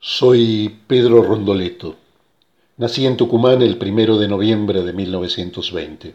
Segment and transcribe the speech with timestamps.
[0.00, 1.96] Soy Pedro Rondoleto.
[2.76, 6.14] Nací en Tucumán el primero de noviembre de 1920.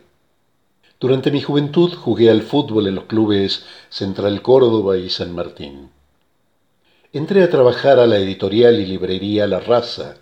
[1.02, 5.90] Durante mi juventud jugué al fútbol en los clubes Central Córdoba y San Martín.
[7.12, 10.16] Entré a trabajar a la editorial y librería La Raza,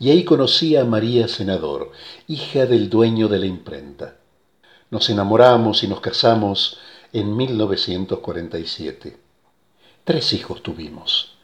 [0.00, 1.92] y ahí conocí a María Senador,
[2.26, 4.16] hija del dueño de la imprenta.
[4.90, 6.78] Nos enamoramos y nos casamos
[7.12, 9.16] en 1947.
[10.02, 11.36] Tres hijos tuvimos,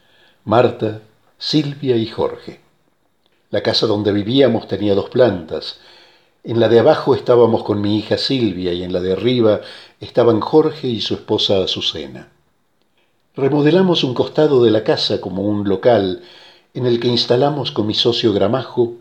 [0.44, 1.02] Marta,
[1.42, 2.60] Silvia y Jorge.
[3.48, 5.80] La casa donde vivíamos tenía dos plantas.
[6.44, 9.62] En la de abajo estábamos con mi hija Silvia y en la de arriba
[10.00, 12.28] estaban Jorge y su esposa Azucena.
[13.34, 16.20] Remodelamos un costado de la casa como un local
[16.74, 18.96] en el que instalamos con mi socio Gramajo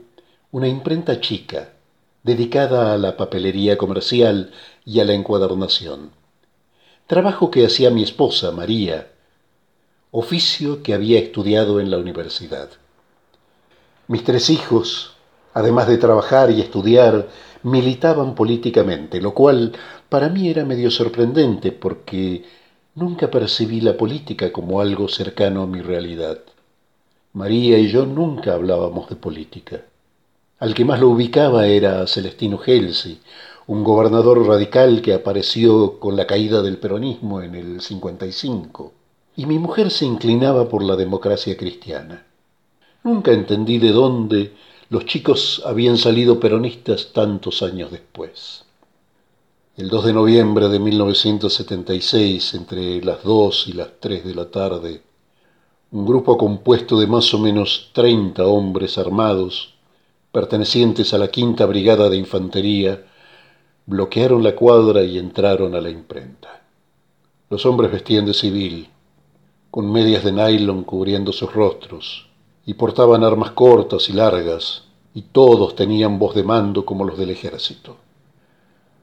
[0.52, 1.74] una imprenta chica
[2.24, 4.54] dedicada a la papelería comercial
[4.86, 6.12] y a la encuadernación.
[7.06, 9.12] Trabajo que hacía mi esposa María,
[10.12, 12.70] oficio que había estudiado en la universidad.
[14.08, 15.14] Mis tres hijos,
[15.54, 17.28] además de trabajar y estudiar,
[17.62, 19.74] militaban políticamente, lo cual
[20.10, 22.44] para mí era medio sorprendente porque
[22.96, 26.40] nunca percibí la política como algo cercano a mi realidad.
[27.34, 29.82] María y yo nunca hablábamos de política.
[30.58, 33.22] Al que más lo ubicaba era Celestino Gelsi,
[33.68, 38.94] un gobernador radical que apareció con la caída del peronismo en el 55
[39.40, 42.26] y mi mujer se inclinaba por la democracia cristiana.
[43.06, 44.54] Nunca entendí de dónde
[44.90, 48.66] los chicos habían salido peronistas tantos años después.
[49.78, 55.04] El 2 de noviembre de 1976, entre las 2 y las 3 de la tarde,
[55.92, 59.76] un grupo compuesto de más o menos 30 hombres armados,
[60.34, 63.06] pertenecientes a la quinta brigada de infantería,
[63.86, 66.62] bloquearon la cuadra y entraron a la imprenta.
[67.50, 68.90] Los hombres vestían de civil,
[69.72, 72.28] con medias de nylon cubriendo sus rostros,
[72.66, 77.30] y portaban armas cortas y largas, y todos tenían voz de mando como los del
[77.30, 77.98] ejército.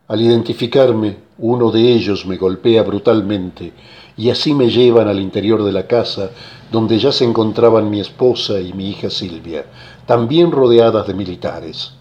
[0.08, 3.72] Al identificarme, uno de ellos me golpea brutalmente,
[4.16, 6.30] y así me llevan al interior de la casa,
[6.70, 9.66] donde ya se encontraban mi esposa y mi hija Silvia,
[10.06, 11.94] también rodeadas de militares.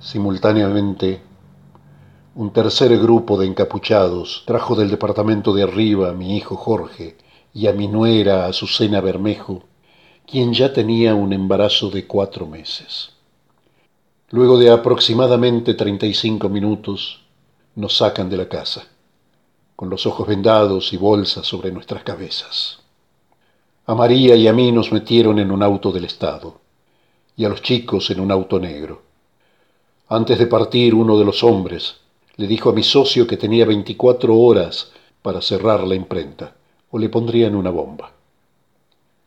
[0.00, 1.22] Simultáneamente,
[2.34, 7.16] un tercer grupo de encapuchados trajo del departamento de arriba a mi hijo Jorge,
[7.54, 9.64] y a mi nuera Azucena Bermejo,
[10.26, 13.10] quien ya tenía un embarazo de cuatro meses.
[14.30, 17.22] Luego de aproximadamente 35 minutos,
[17.74, 18.86] nos sacan de la casa,
[19.74, 22.80] con los ojos vendados y bolsas sobre nuestras cabezas.
[23.86, 26.60] A María y a mí nos metieron en un auto del Estado,
[27.36, 29.02] y a los chicos en un auto negro.
[30.08, 31.96] Antes de partir, uno de los hombres
[32.36, 34.92] le dijo a mi socio que tenía 24 horas
[35.22, 36.57] para cerrar la imprenta
[36.90, 38.12] o le pondrían una bomba.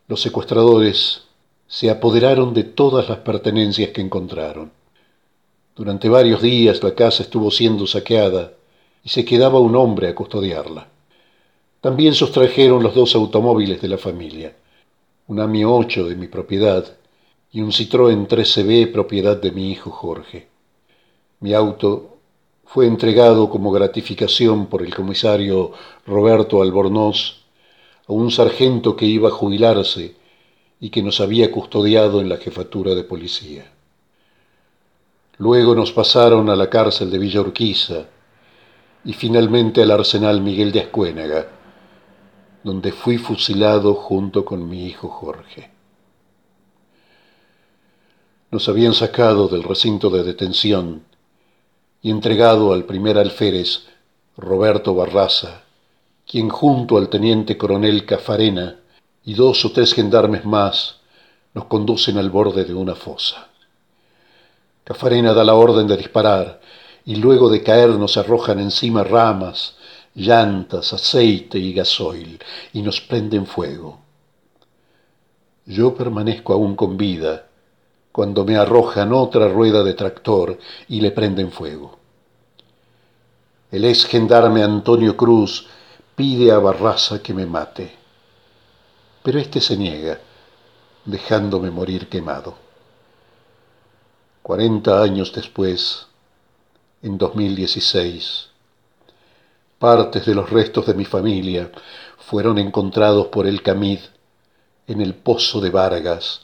[0.07, 1.23] Los secuestradores
[1.67, 4.71] se apoderaron de todas las pertenencias que encontraron.
[5.75, 8.53] Durante varios días la casa estuvo siendo saqueada
[9.03, 10.89] y se quedaba un hombre a custodiarla.
[11.79, 14.55] También sustrajeron los dos automóviles de la familia,
[15.27, 16.85] un AMI 8 de mi propiedad
[17.51, 20.47] y un Citroën 13B propiedad de mi hijo Jorge.
[21.39, 22.17] Mi auto
[22.65, 25.71] fue entregado como gratificación por el comisario
[26.05, 27.40] Roberto Albornoz
[28.07, 30.15] a un sargento que iba a jubilarse
[30.79, 33.71] y que nos había custodiado en la jefatura de policía.
[35.37, 38.05] Luego nos pasaron a la cárcel de Villa Urquiza
[39.03, 41.47] y finalmente al arsenal Miguel de Ascuénaga,
[42.63, 45.71] donde fui fusilado junto con mi hijo Jorge.
[48.51, 51.03] Nos habían sacado del recinto de detención
[52.01, 53.85] y entregado al primer alférez
[54.37, 55.63] Roberto Barraza,
[56.31, 58.77] quien junto al teniente coronel Cafarena
[59.25, 61.01] y dos o tres gendarmes más
[61.53, 63.49] nos conducen al borde de una fosa.
[64.85, 66.61] Cafarena da la orden de disparar
[67.03, 69.75] y luego de caer nos arrojan encima ramas,
[70.15, 72.39] llantas, aceite y gasoil
[72.71, 73.99] y nos prenden fuego.
[75.65, 77.47] Yo permanezco aún con vida
[78.13, 80.57] cuando me arrojan otra rueda de tractor
[80.87, 81.99] y le prenden fuego.
[83.69, 85.67] El ex gendarme Antonio Cruz
[86.21, 87.97] pide a Barraza que me mate,
[89.23, 90.19] pero éste se niega,
[91.03, 92.53] dejándome morir quemado.
[94.43, 96.05] Cuarenta años después,
[97.01, 98.49] en 2016,
[99.79, 101.71] partes de los restos de mi familia
[102.19, 104.01] fueron encontrados por el Camid
[104.85, 106.41] en el pozo de Vargas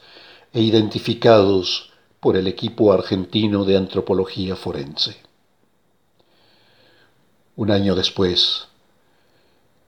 [0.54, 5.18] e identificados por el equipo argentino de antropología forense.
[7.56, 8.70] Un año después,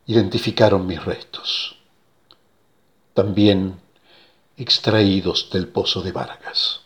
[0.09, 1.77] identificaron mis restos.
[3.13, 3.79] También
[4.57, 6.81] extraídos del pozo de Vargas.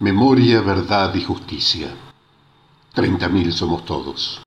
[0.00, 1.88] Memoria, verdad y justicia.
[2.92, 4.42] Treinta mil somos todos.